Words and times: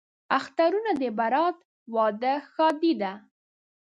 اخترونه 0.37 0.91
دي 0.99 1.09
برات، 1.19 1.57
واده، 1.95 2.33
ښادي 2.53 2.93
ده 3.01 3.13